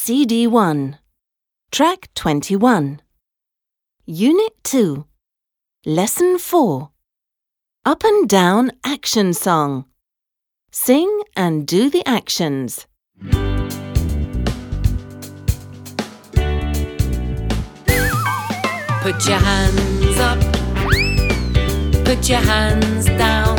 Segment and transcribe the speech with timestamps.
[0.00, 0.96] CD 1,
[1.72, 3.02] Track 21.
[4.06, 5.04] Unit 2,
[5.84, 6.90] Lesson 4.
[7.84, 9.86] Up and down action song.
[10.70, 12.86] Sing and do the actions.
[19.02, 20.38] Put your hands up,
[22.06, 23.56] put your hands down.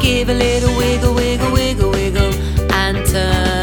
[0.00, 2.32] Give a little wiggle, wiggle, wiggle, wiggle,
[2.72, 3.53] and turn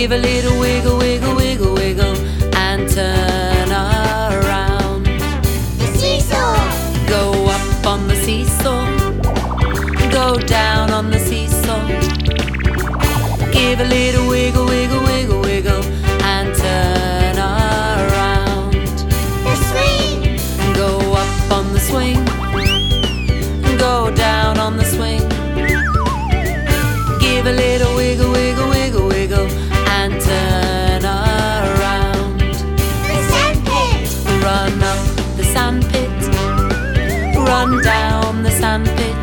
[0.00, 2.16] Give a little wiggle, wiggle, wiggle, wiggle,
[2.56, 5.04] and turn around.
[5.04, 6.56] The seesaw.
[7.06, 8.86] Go up on the seesaw,
[10.10, 11.86] go down on the seesaw.
[13.52, 14.29] Give a little
[37.50, 39.22] run down the sandpit.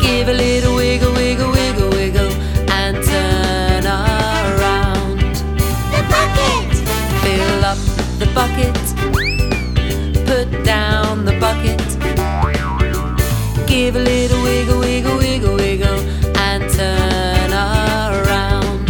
[0.00, 2.32] Give a little wiggle, wiggle, wiggle, wiggle,
[2.80, 5.18] and turn around.
[5.94, 6.70] The bucket!
[7.22, 7.80] Fill up
[8.22, 8.76] the bucket.
[10.30, 11.82] Put down the bucket.
[13.66, 16.00] Give a little wiggle, wiggle, wiggle, wiggle,
[16.48, 18.86] and turn around.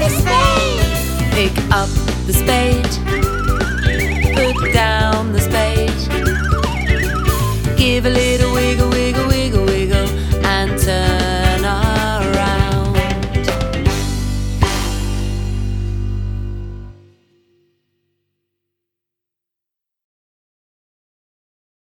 [0.00, 1.32] The spade!
[1.36, 1.90] Pick up
[2.26, 2.75] the spade
[7.86, 8.35] give a little